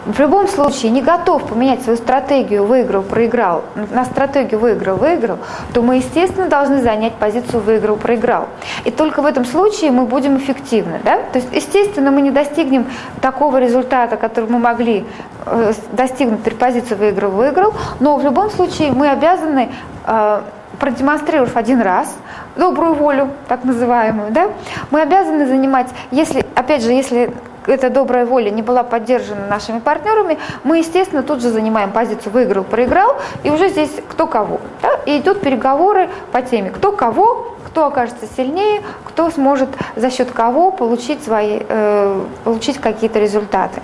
в 0.04 0.18
любом 0.18 0.48
случае 0.48 0.90
не 0.90 1.00
готов 1.00 1.44
поменять 1.48 1.82
свою 1.82 1.96
стратегию 1.96 2.64
выиграл-проиграл 2.64 3.62
на 3.92 4.04
стратегию 4.04 4.58
выиграл-выиграл, 4.58 5.38
то 5.72 5.82
мы, 5.82 5.96
естественно, 5.96 6.48
должны 6.48 6.82
занять 6.82 7.14
позицию 7.14 7.62
выиграл-проиграл. 7.62 8.48
И 8.84 8.90
только 8.90 9.22
в 9.22 9.26
этом 9.26 9.44
случае 9.44 9.90
мы 9.90 10.06
будем 10.06 10.36
эффективны. 10.38 11.00
Да? 11.04 11.18
То 11.32 11.38
есть, 11.38 11.48
естественно, 11.52 12.10
мы 12.10 12.20
не 12.20 12.30
достигнем 12.30 12.86
такого 13.20 13.58
результата, 13.58 14.16
который 14.16 14.50
мы 14.50 14.58
могли 14.58 15.06
э, 15.46 15.72
достигнуть 15.92 16.42
при 16.42 16.54
позиции 16.54 16.94
выиграл-выиграл, 16.94 17.74
но 18.00 18.16
в 18.16 18.24
любом 18.24 18.50
случае 18.50 18.90
мы 18.90 19.08
обязаны 19.08 19.70
э, 20.06 20.40
продемонстрировав 20.78 21.56
один 21.56 21.80
раз 21.80 22.16
добрую 22.56 22.94
волю, 22.94 23.30
так 23.46 23.64
называемую, 23.64 24.32
да, 24.32 24.48
мы 24.90 25.00
обязаны 25.00 25.46
занимать, 25.46 25.86
если, 26.10 26.44
опять 26.54 26.82
же, 26.82 26.90
если 26.90 27.32
эта 27.66 27.90
добрая 27.90 28.26
воля 28.26 28.50
не 28.50 28.62
была 28.62 28.82
поддержана 28.82 29.46
нашими 29.46 29.78
партнерами, 29.78 30.38
мы, 30.64 30.78
естественно, 30.78 31.22
тут 31.22 31.40
же 31.42 31.50
занимаем 31.50 31.92
позицию 31.92 32.32
выиграл, 32.32 32.64
проиграл, 32.64 33.16
и 33.42 33.50
уже 33.50 33.68
здесь 33.68 33.90
кто 34.08 34.26
кого. 34.26 34.60
Да? 34.82 34.90
И 35.06 35.18
идут 35.18 35.40
переговоры 35.40 36.08
по 36.32 36.42
теме, 36.42 36.70
кто 36.70 36.92
кого, 36.92 37.54
кто 37.66 37.86
окажется 37.86 38.26
сильнее, 38.36 38.82
кто 39.04 39.30
сможет 39.30 39.68
за 39.96 40.10
счет 40.10 40.30
кого 40.30 40.70
получить, 40.70 41.22
свои, 41.24 41.60
э, 41.68 42.20
получить 42.44 42.78
какие-то 42.78 43.18
результаты. 43.18 43.80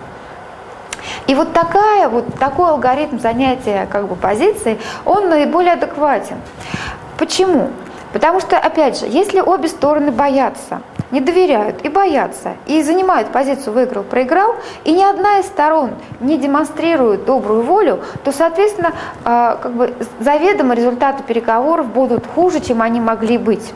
И 1.27 1.35
вот, 1.35 1.53
такая, 1.53 2.09
вот 2.09 2.27
такой 2.39 2.71
алгоритм 2.71 3.19
занятия 3.19 3.87
как 3.91 4.09
бы, 4.09 4.17
позицией, 4.17 4.79
он 5.05 5.29
наиболее 5.29 5.75
адекватен. 5.75 6.37
Почему? 7.19 7.71
Потому 8.13 8.41
что, 8.41 8.59
опять 8.59 8.99
же, 8.99 9.07
если 9.07 9.41
обе 9.41 9.69
стороны 9.69 10.11
боятся, 10.11 10.81
не 11.11 11.21
доверяют 11.21 11.85
и 11.85 11.89
боятся, 11.89 12.55
и 12.67 12.83
занимают 12.83 13.29
позицию 13.29 13.73
выиграл-проиграл, 13.73 14.57
и 14.85 14.93
ни 14.93 15.03
одна 15.03 15.39
из 15.39 15.47
сторон 15.47 15.93
не 16.21 16.39
демонстрирует 16.39 17.25
добрую 17.25 17.63
волю, 17.63 18.01
то, 18.25 18.33
соответственно, 18.33 18.93
э, 19.25 19.57
как 19.61 19.73
бы 19.73 19.95
заведомо 20.21 20.75
результаты 20.75 21.23
переговоров 21.23 21.87
будут 21.87 22.27
хуже, 22.27 22.61
чем 22.61 22.83
они 22.83 23.01
могли 23.01 23.39
быть. 23.39 23.73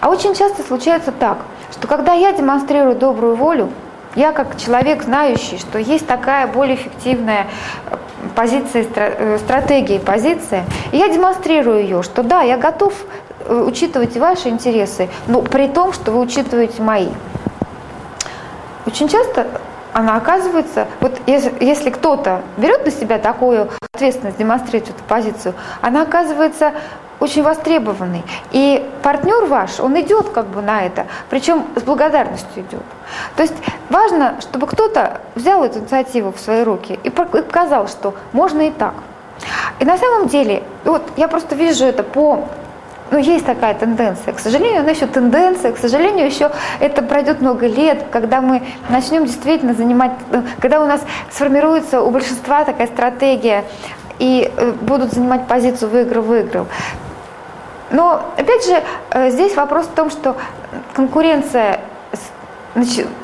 А 0.00 0.08
очень 0.08 0.34
часто 0.34 0.62
случается 0.62 1.12
так, 1.12 1.38
что 1.72 1.86
когда 1.86 2.14
я 2.14 2.32
демонстрирую 2.32 2.96
добрую 2.96 3.36
волю, 3.36 3.68
я 4.16 4.32
как 4.32 4.56
человек, 4.56 5.04
знающий, 5.04 5.58
что 5.58 5.78
есть 5.78 6.06
такая 6.06 6.48
более 6.48 6.74
эффективная 6.74 7.46
позиция, 8.34 8.86
э, 8.94 9.38
стратегия 9.38 9.96
и 9.96 9.98
позиция, 9.98 10.64
и 10.92 10.96
я 10.96 11.08
демонстрирую 11.08 11.82
ее, 11.82 12.02
что 12.02 12.22
да, 12.22 12.42
я 12.42 12.56
готов 12.56 12.92
Э, 13.50 13.64
учитывать 13.66 14.16
ваши 14.16 14.48
интересы, 14.48 15.08
но 15.26 15.42
при 15.42 15.66
том, 15.66 15.92
что 15.92 16.12
вы 16.12 16.20
учитываете 16.20 16.82
мои. 16.82 17.08
Очень 18.86 19.08
часто 19.08 19.48
она 19.92 20.16
оказывается, 20.16 20.86
вот 21.00 21.18
если, 21.26 21.52
если 21.60 21.90
кто-то 21.90 22.42
берет 22.58 22.84
на 22.84 22.92
себя 22.92 23.18
такую 23.18 23.68
ответственность, 24.00 24.38
демонстрирует 24.38 24.90
эту 24.90 25.04
позицию, 25.04 25.54
она 25.82 26.02
оказывается 26.02 26.72
очень 27.20 27.42
востребованной. 27.42 28.24
И 28.50 28.88
партнер 29.02 29.44
ваш, 29.44 29.78
он 29.78 30.00
идет 30.00 30.30
как 30.30 30.46
бы 30.46 30.62
на 30.62 30.86
это, 30.86 31.06
причем 31.28 31.66
с 31.76 31.82
благодарностью 31.82 32.62
идет. 32.62 32.82
То 33.36 33.42
есть 33.42 33.54
важно, 33.90 34.36
чтобы 34.40 34.66
кто-то 34.66 35.20
взял 35.34 35.62
эту 35.62 35.80
инициативу 35.80 36.32
в 36.32 36.40
свои 36.40 36.62
руки 36.62 36.98
и 37.02 37.10
показал, 37.10 37.88
что 37.88 38.14
можно 38.32 38.62
и 38.62 38.70
так. 38.70 38.94
И 39.80 39.84
на 39.84 39.98
самом 39.98 40.28
деле, 40.28 40.62
вот 40.84 41.02
я 41.16 41.28
просто 41.28 41.54
вижу 41.54 41.84
это 41.84 42.02
по 42.02 42.48
ну, 43.10 43.18
есть 43.18 43.44
такая 43.44 43.74
тенденция. 43.74 44.32
К 44.32 44.38
сожалению, 44.38 44.80
она 44.80 44.90
еще 44.90 45.06
тенденция, 45.06 45.72
к 45.72 45.78
сожалению, 45.78 46.26
еще 46.26 46.50
это 46.78 47.02
пройдет 47.02 47.40
много 47.40 47.66
лет, 47.66 48.04
когда 48.10 48.40
мы 48.40 48.62
начнем 48.88 49.24
действительно 49.24 49.74
занимать, 49.74 50.12
э, 50.30 50.42
когда 50.60 50.80
у 50.80 50.86
нас 50.86 51.00
сформируется 51.30 52.02
у 52.02 52.10
большинства 52.10 52.64
такая 52.64 52.86
стратегия 52.86 53.64
и 54.20 54.52
э, 54.56 54.72
будут 54.80 55.12
занимать 55.12 55.46
позицию 55.48 55.90
выиграл-выиграл. 55.90 56.66
Но, 57.90 58.22
опять 58.36 58.64
же, 58.64 58.80
э, 59.10 59.30
здесь 59.30 59.56
вопрос 59.56 59.86
в 59.86 59.94
том, 59.94 60.10
что 60.10 60.36
конкуренция 60.94 61.80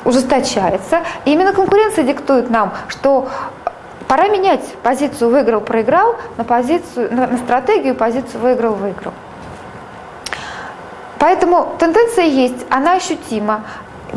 ужесточается. 0.03 1.03
И 1.23 1.31
именно 1.31 1.53
конкуренция 1.53 2.03
диктует 2.03 2.49
нам, 2.49 2.73
что 2.89 3.29
пора 4.09 4.27
менять 4.27 4.65
позицию 4.83 5.29
выиграл-проиграл 5.29 6.17
на, 6.35 6.43
позицию, 6.43 7.13
на, 7.15 7.27
на 7.27 7.37
стратегию 7.37 7.95
позицию 7.95 8.41
выиграл-выиграл. 8.41 9.13
Поэтому 11.19 11.75
тенденция 11.79 12.25
есть, 12.25 12.65
она 12.69 12.93
ощутима. 12.93 13.61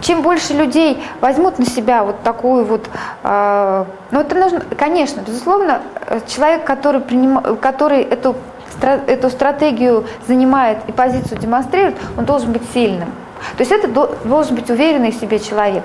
Чем 0.03 0.23
больше 0.23 0.55
людей 0.55 1.03
возьмут 1.21 1.59
на 1.59 1.67
себя 1.67 2.05
вот 2.05 2.23
такую 2.23 2.65
вот, 2.65 2.89
э, 3.25 3.85
ну 4.13 4.21
это 4.21 4.35
нужно, 4.37 4.63
конечно, 4.79 5.21
безусловно, 5.21 5.81
человек, 6.29 6.65
который, 6.65 7.01
приним, 7.01 7.57
который 7.57 8.03
эту, 8.03 8.37
эту 8.81 9.31
стратегию 9.31 10.07
занимает 10.29 10.79
и 10.87 10.93
позицию 10.93 11.39
демонстрирует, 11.39 11.97
он 12.17 12.25
должен 12.25 12.53
быть 12.53 12.63
сильным. 12.73 13.11
То 13.57 13.63
есть 13.63 13.73
это 13.73 13.89
должен 14.25 14.55
быть 14.55 14.71
уверенный 14.71 15.11
в 15.11 15.15
себе 15.15 15.39
человек. 15.39 15.85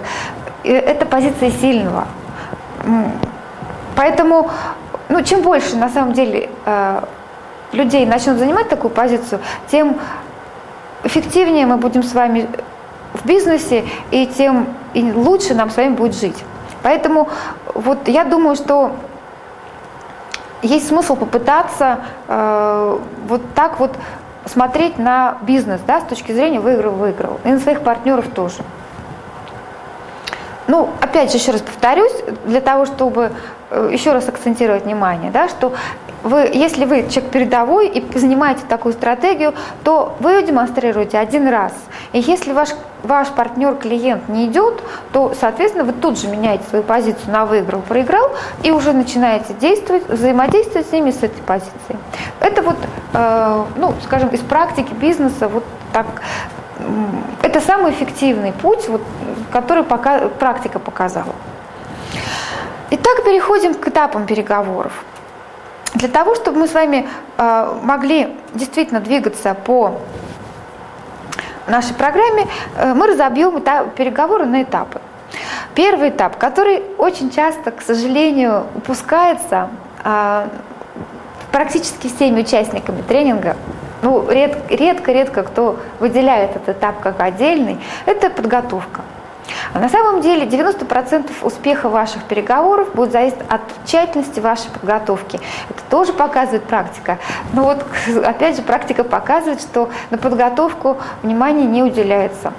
Это 0.64 1.06
позиция 1.06 1.52
сильного. 1.52 2.06
Поэтому, 3.96 4.50
ну, 5.10 5.22
чем 5.24 5.42
больше 5.42 5.78
на 5.78 5.90
самом 5.90 6.14
деле 6.14 6.50
э, 6.66 7.02
людей 7.72 8.06
начнут 8.06 8.38
занимать 8.38 8.68
такую 8.68 8.92
позицию, 8.92 9.40
тем 9.72 9.98
эффективнее 11.06 11.66
мы 11.66 11.78
будем 11.78 12.04
с 12.04 12.14
вами 12.14 12.48
в 13.14 13.26
бизнесе, 13.26 13.86
и 14.12 14.26
тем 14.26 14.68
и 14.94 15.12
лучше 15.12 15.54
нам 15.54 15.70
с 15.70 15.78
вами 15.78 15.94
будет 15.94 16.16
жить. 16.16 16.38
Поэтому 16.84 17.30
вот 17.74 18.08
я 18.08 18.26
думаю, 18.26 18.56
что 18.56 18.92
есть 20.62 20.88
смысл 20.88 21.16
попытаться 21.16 22.00
э, 22.28 23.00
вот 23.28 23.42
так 23.54 23.80
вот 23.80 23.92
смотреть 24.46 24.98
на 24.98 25.38
бизнес, 25.42 25.82
да, 25.86 26.02
с 26.02 26.04
точки 26.04 26.32
зрения 26.32 26.60
выиграл-выиграл, 26.60 27.40
и 27.44 27.50
на 27.50 27.60
своих 27.60 27.82
партнеров 27.82 28.28
тоже. 28.34 28.58
Ну, 30.68 30.90
опять 31.00 31.32
же, 31.32 31.38
еще 31.38 31.52
раз 31.52 31.62
повторюсь, 31.62 32.14
для 32.46 32.62
того, 32.62 32.86
чтобы 32.86 33.32
э, 33.70 33.90
еще 33.92 34.14
раз 34.14 34.28
акцентировать 34.28 34.86
внимание, 34.86 35.32
да, 35.32 35.48
что 35.48 35.74
вы, 36.26 36.50
если 36.54 36.86
вы 36.86 37.08
человек 37.08 37.32
передовой 37.32 37.88
и 37.88 38.18
занимаете 38.18 38.62
такую 38.68 38.94
стратегию, 38.94 39.54
то 39.84 40.16
вы 40.20 40.32
ее 40.32 40.42
демонстрируете 40.42 41.20
один 41.20 41.48
раз. 41.48 41.72
И 42.14 42.20
если 42.20 42.52
ваш, 42.52 42.70
ваш 43.04 43.30
партнер, 43.30 43.76
клиент 43.76 44.28
не 44.28 44.48
идет, 44.48 44.82
то, 45.14 45.34
соответственно, 45.40 45.84
вы 45.86 45.94
тут 45.94 46.20
же 46.20 46.28
меняете 46.28 46.64
свою 46.68 46.84
позицию 46.84 47.32
на 47.32 47.46
выиграл, 47.46 47.82
проиграл 47.82 48.32
и 48.64 48.72
уже 48.72 48.92
начинаете 48.92 49.54
действовать, 49.54 50.10
взаимодействовать 50.10 50.90
с 50.90 50.92
ними 50.92 51.12
с 51.12 51.22
этой 51.22 51.44
позицией. 51.44 52.00
Это 52.40 52.64
вот, 52.64 52.78
э, 53.14 53.64
ну, 53.76 53.94
скажем, 54.04 54.30
из 54.30 54.42
практики 54.42 54.94
бизнеса 54.94 55.48
вот 55.48 55.64
так 55.94 56.08
это 57.42 57.62
самый 57.62 57.92
эффективный 57.92 58.52
путь, 58.52 58.90
вот, 58.90 59.02
который 59.52 59.84
пока, 59.84 60.28
практика 60.28 60.80
показала. 60.80 61.34
Итак, 62.90 63.24
переходим 63.24 63.76
к 63.76 63.88
этапам 63.88 64.26
переговоров. 64.26 64.92
Для 65.96 66.10
того, 66.10 66.36
чтобы 66.36 66.60
мы 66.60 66.68
с 66.68 66.74
вами 66.74 67.08
э, 67.38 67.80
могли 67.82 68.36
действительно 68.54 69.00
двигаться 69.00 69.54
по 69.54 70.02
нашей 71.68 71.94
программе, 71.94 72.48
э, 72.76 72.94
мы 72.94 73.08
разобьем 73.08 73.62
переговоры 73.92 74.46
на 74.46 74.64
этапы. 74.64 75.00
Первый 75.74 76.10
этап, 76.10 76.38
который 76.38 76.84
очень 76.98 77.32
часто, 77.32 77.72
к 77.72 77.82
сожалению, 77.82 78.66
упускается 78.76 79.70
э, 80.04 80.50
практически 81.54 82.08
всеми 82.08 82.42
участниками 82.42 83.02
тренинга, 83.02 83.56
ну, 84.02 84.30
редко-редко 84.30 85.44
кто 85.44 85.80
выделяет 86.02 86.58
этот 86.58 86.78
этап 86.78 87.00
как 87.00 87.22
отдельный, 87.22 87.80
это 88.06 88.30
подготовка. 88.30 89.02
На 89.74 89.90
самом 89.90 90.22
деле 90.22 90.46
90% 90.46 91.32
успеха 91.42 91.90
ваших 91.90 92.24
переговоров 92.24 92.94
будет 92.94 93.12
зависеть 93.12 93.40
от 93.50 93.62
тщательности 93.86 94.40
вашей 94.40 94.70
подготовки. 94.72 95.40
Это 95.70 95.82
тоже 95.90 96.14
показывает 96.14 96.64
практика. 96.64 97.20
Но 97.54 97.64
вот 97.64 97.86
опять 98.24 98.56
же 98.56 98.62
практика 98.62 99.04
показывает, 99.04 99.62
что 99.62 99.90
на 100.10 100.18
подготовку 100.18 100.98
внимания 101.24 101.66
не 101.66 101.84
уделяется. 101.84 102.54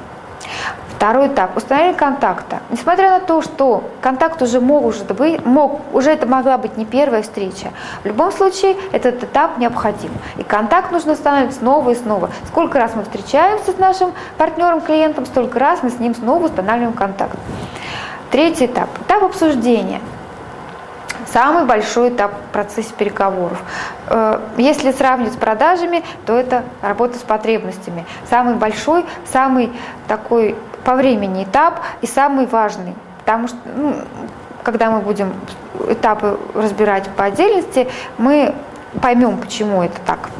Второй 0.96 1.28
этап– 1.28 1.54
установление 1.56 1.94
контакта. 1.94 2.60
Несмотря 2.70 3.10
на 3.10 3.20
то, 3.20 3.42
что 3.42 3.84
контакт 4.00 4.40
уже 4.40 4.60
мог, 4.60 4.86
уже 4.86 5.04
быть, 5.04 5.44
мог, 5.44 5.82
уже 5.92 6.10
это 6.10 6.26
могла 6.26 6.56
быть 6.56 6.78
не 6.78 6.86
первая 6.86 7.20
встреча, 7.20 7.68
в 8.02 8.06
любом 8.06 8.32
случае 8.32 8.76
этот 8.92 9.22
этап 9.22 9.58
необходим. 9.58 10.10
И 10.38 10.42
контакт 10.42 10.92
нужно 10.92 11.12
устанавливать 11.12 11.54
снова 11.54 11.90
и 11.90 11.94
снова. 11.94 12.30
Сколько 12.46 12.78
раз 12.78 12.92
мы 12.94 13.02
встречаемся 13.02 13.72
с 13.72 13.78
нашим 13.78 14.12
партнером, 14.38 14.80
клиентом, 14.80 15.26
столько 15.26 15.58
раз 15.58 15.82
мы 15.82 15.90
с 15.90 15.98
ним 15.98 16.14
снова 16.14 16.46
устанавливаем 16.46 16.94
контакт. 16.94 17.36
Третий 18.30 18.64
этап– 18.64 18.88
этап 19.06 19.22
обсуждения– 19.22 20.00
самый 21.30 21.66
большой 21.66 22.08
этап 22.08 22.32
в 22.32 22.52
процессе 22.52 22.94
переговоров. 22.96 23.58
Э, 24.06 24.40
если 24.56 24.92
сравнивать 24.92 25.34
с 25.34 25.36
продажами, 25.36 26.02
то 26.24 26.32
это 26.32 26.64
работа 26.80 27.18
с 27.18 27.22
потребностями. 27.22 28.06
Самый 28.30 28.54
большой, 28.54 29.04
самый 29.30 29.70
такой 30.08 30.56
по 30.86 30.94
времени 30.94 31.44
этап 31.44 31.80
и 32.00 32.06
самый 32.06 32.46
важный. 32.46 32.94
Потому 33.18 33.48
что, 33.48 33.58
ну, 33.76 33.96
когда 34.62 34.90
мы 34.90 35.00
будем 35.00 35.34
этапы 35.88 36.38
разбирать 36.54 37.08
по 37.10 37.24
отдельности, 37.24 37.88
мы 38.16 38.54
поймем, 39.02 39.36
почему 39.38 39.82
это 39.82 40.00
так. 40.06 40.30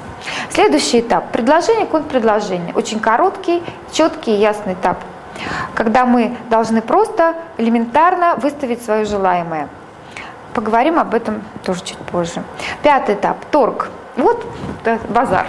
Следующий 0.49 1.01
этап– 1.01 1.31
предложение, 1.33 1.87
контрпредложение. 1.87 2.73
Очень 2.75 3.01
короткий, 3.01 3.63
четкий 3.93 4.37
и 4.37 4.39
ясный 4.39 4.75
этап, 4.75 4.99
когда 5.75 6.07
мы 6.07 6.37
должны 6.49 6.81
просто 6.81 7.35
элементарно 7.59 8.37
выставить 8.37 8.83
свое 8.83 9.05
желаемое– 9.05 9.69
Поговорим 10.57 10.99
об 10.99 11.13
этом 11.13 11.43
тоже 11.65 11.85
чуть 11.85 11.99
позже. 11.99 12.43
Пятый 12.83 13.15
этап– 13.15 13.45
торг. 13.51 13.91
Вот 14.17 14.43
базар. 15.11 15.49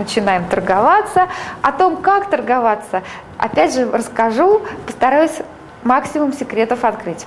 Начинаем 0.00 0.46
торговаться. 0.46 1.28
О 1.60 1.72
том, 1.72 1.98
как 1.98 2.30
торговаться, 2.30 3.02
опять 3.36 3.74
же 3.74 3.90
расскажу, 3.90 4.62
постараюсь 4.86 5.42
максимум 5.82 6.32
секретов 6.32 6.84
открыть. 6.84 7.26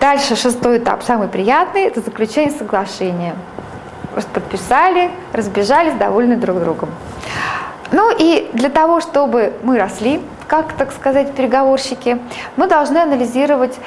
Дальше 0.00 0.34
шестой 0.34 0.78
этап, 0.78 1.04
самый 1.04 1.28
приятный, 1.28 1.82
это 1.82 2.00
заключение 2.00 2.50
соглашения. 2.50 3.36
Подписали, 4.32 5.12
разбежались, 5.32 5.94
довольны 5.94 6.36
друг 6.36 6.58
другом. 6.58 6.88
Ну 7.92 8.12
и 8.18 8.50
для 8.52 8.68
того, 8.68 9.00
чтобы 9.00 9.52
мы 9.62 9.78
росли, 9.78 10.20
как, 10.48 10.72
так 10.72 10.90
сказать, 10.90 11.32
переговорщики, 11.34 12.18
мы 12.56 12.66
должны 12.66 12.98
анализировать 12.98 13.78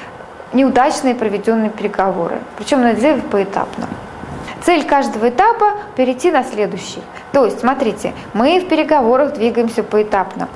неудачные 0.53 1.13
проведенные 1.13 1.71
переговоры. 1.71 2.39
Причем 2.57 2.79
анализировать 2.79 3.25
поэтапно. 3.25 3.89
Цель 4.63 4.85
каждого 4.85 5.29
этапа– 5.29 5.73
перейти 5.95 6.31
на 6.31 6.43
следующий. 6.43 7.01
То 7.31 7.45
есть, 7.45 7.59
смотрите, 7.59 8.13
мы 8.33 8.59
в 8.59 8.67
переговорах 8.67 9.33
двигаемся 9.33 9.83
поэтапно. 9.83 10.49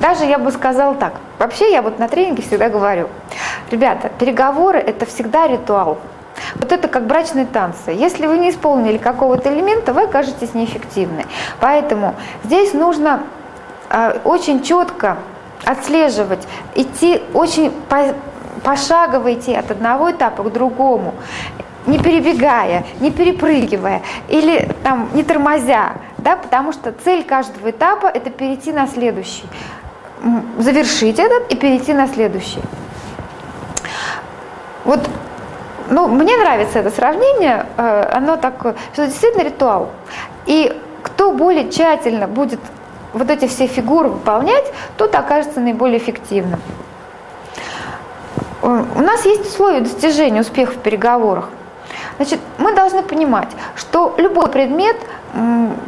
Даже 0.00 0.24
я 0.24 0.38
бы 0.38 0.50
сказала 0.50 0.94
так. 0.94 1.14
Вообще 1.38 1.70
я 1.72 1.82
вот 1.82 1.98
на 1.98 2.08
тренинге 2.08 2.42
всегда 2.42 2.68
говорю, 2.68 3.08
ребята, 3.70 4.10
переговоры– 4.18 4.78
это 4.80 5.06
всегда 5.06 5.46
ритуал. 5.46 5.98
Вот 6.56 6.72
это 6.72 6.88
как 6.88 7.06
брачные 7.06 7.46
танцы. 7.46 7.90
Если 7.90 8.26
вы 8.26 8.38
не 8.38 8.50
исполнили 8.50 8.96
какого-то 8.96 9.52
элемента, 9.52 9.92
вы 9.92 10.04
окажетесь 10.04 10.54
неэффективны. 10.54 11.26
Поэтому 11.60 12.14
здесь 12.44 12.72
нужно 12.72 13.22
э, 13.90 14.18
очень 14.24 14.62
четко 14.62 15.18
отслеживать, 15.64 16.46
идти 16.74 17.22
очень 17.34 17.72
пошагово 18.64 19.34
идти 19.34 19.54
от 19.54 19.70
одного 19.70 20.10
этапа 20.10 20.42
к 20.42 20.52
другому, 20.52 21.14
не 21.86 21.98
перебегая, 21.98 22.84
не 23.00 23.10
перепрыгивая 23.10 24.02
или 24.28 24.68
там, 24.82 25.08
не 25.14 25.22
тормозя, 25.22 25.94
да, 26.18 26.36
потому 26.36 26.72
что 26.72 26.92
цель 26.92 27.24
каждого 27.24 27.70
этапа– 27.70 28.06
это 28.14 28.30
перейти 28.30 28.72
на 28.72 28.86
следующий, 28.86 29.44
завершить 30.58 31.18
этот 31.18 31.50
и 31.50 31.56
перейти 31.56 31.92
на 31.92 32.06
следующий. 32.06 32.60
Вот 34.84 35.08
ну, 35.90 36.06
мне 36.06 36.36
нравится 36.36 36.78
это 36.78 36.90
сравнение, 36.90 37.66
э, 37.76 38.10
оно 38.12 38.36
такое, 38.36 38.76
что 38.92 39.06
действительно 39.06 39.42
ритуал. 39.42 39.90
И 40.46 40.72
кто 41.02 41.32
более 41.32 41.68
тщательно 41.68 42.28
будет 42.28 42.60
вот 43.12 43.28
эти 43.28 43.48
все 43.48 43.66
фигуры 43.66 44.08
выполнять, 44.08 44.64
тот 44.96 45.14
окажется 45.14 45.58
наиболее 45.60 45.98
эффективным. 45.98 46.60
Э, 48.62 48.84
у 48.94 49.00
нас 49.00 49.24
есть 49.24 49.46
условия 49.46 49.80
достижения 49.80 50.40
успеха 50.42 50.72
в 50.72 50.78
переговорах. 50.78 51.48
Значит, 52.20 52.40
мы 52.58 52.74
должны 52.74 53.02
понимать, 53.02 53.48
что 53.74 54.14
любой 54.18 54.48
предмет 54.48 54.98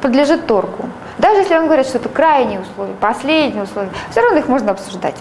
подлежит 0.01 0.47
торгу. 0.47 0.89
Даже 1.19 1.41
если 1.41 1.53
вам 1.53 1.67
говорят, 1.67 1.87
что 1.87 1.99
это 1.99 2.09
крайние 2.09 2.61
условия, 2.61 2.95
последние 2.99 3.65
условия, 3.65 3.91
все 4.11 4.23
равно 4.23 4.39
их 4.39 4.49
можно 4.49 4.71
обсуждать. 4.71 5.15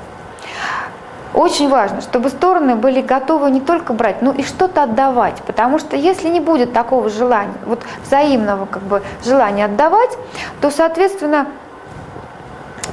Очень 1.34 1.68
важно, 1.68 2.00
чтобы 2.00 2.30
стороны 2.30 2.78
были 2.78 3.02
готовы 3.02 3.52
не 3.52 3.60
только 3.60 3.92
брать, 3.92 4.22
но 4.22 4.32
и 4.32 4.42
что-то 4.42 4.84
отдавать. 4.84 5.42
Потому 5.46 5.80
что 5.80 5.98
если 5.98 6.30
не 6.30 6.40
будет 6.40 6.72
такого 6.72 7.10
желания, 7.10 7.56
вот 7.66 7.82
взаимного 8.06 8.66
как 8.66 8.84
бы 8.84 9.04
желания 9.26 9.66
отдавать, 9.66 10.18
то, 10.62 10.72
соответственно, 10.72 11.48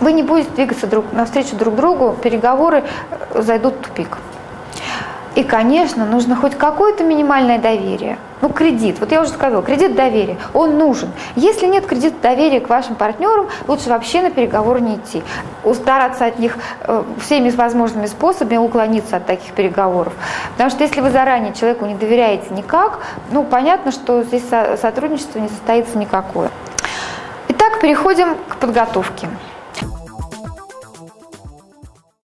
вы 0.00 0.10
не 0.10 0.24
будете 0.24 0.50
двигаться 0.50 0.88
друг, 0.88 1.04
навстречу 1.12 1.54
друг 1.54 1.76
другу, 1.76 2.16
переговоры 2.20 2.82
э, 3.32 3.42
зайдут 3.42 3.74
в 3.74 3.86
тупик. 3.86 4.18
И, 5.38 5.44
конечно, 5.44 6.04
нужно 6.04 6.34
хоть 6.34 6.56
какое-то 6.56 7.04
минимальное 7.04 7.60
доверие. 7.60 8.18
Ну, 8.40 8.48
кредит. 8.48 8.96
Вот 8.98 9.12
я 9.12 9.20
уже 9.20 9.30
сказала, 9.30 9.62
кредит 9.62 9.94
доверия. 9.94 10.36
Он 10.52 10.76
нужен. 10.76 11.12
Если 11.36 11.66
нет 11.66 11.86
кредита 11.86 12.16
доверия 12.20 12.58
к 12.58 12.68
вашим 12.68 12.96
партнерам, 12.96 13.46
лучше 13.68 13.88
вообще 13.88 14.20
на 14.20 14.30
переговоры 14.30 14.80
не 14.80 14.96
идти. 14.96 15.22
Стараться 15.74 16.24
от 16.24 16.40
них 16.40 16.58
э, 16.80 17.04
всеми 17.20 17.50
возможными 17.50 18.06
способами 18.06 18.56
уклониться 18.56 19.18
от 19.18 19.26
таких 19.26 19.52
переговоров. 19.52 20.12
Потому 20.54 20.70
что 20.70 20.82
если 20.82 21.00
вы 21.00 21.10
заранее 21.10 21.54
человеку 21.54 21.86
не 21.86 21.94
доверяете 21.94 22.52
никак, 22.52 22.98
ну, 23.30 23.44
понятно, 23.44 23.92
что 23.92 24.24
здесь 24.24 24.42
сотрудничество 24.80 25.38
не 25.38 25.48
состоится 25.48 25.96
никакое. 25.98 26.50
Итак, 27.46 27.80
переходим 27.80 28.34
к 28.48 28.56
подготовке. 28.56 29.28